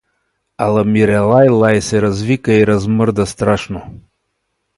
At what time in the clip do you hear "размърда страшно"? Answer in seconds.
2.67-3.93